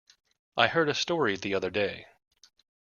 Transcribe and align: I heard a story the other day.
I 0.57 0.65
heard 0.67 0.89
a 0.89 0.95
story 0.95 1.35
the 1.37 1.53
other 1.53 1.69
day. 1.69 2.07